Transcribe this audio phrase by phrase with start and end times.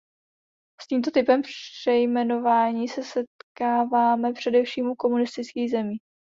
[0.81, 5.97] S tímto typem přejmenování se setkáváme především u komunistických zemí.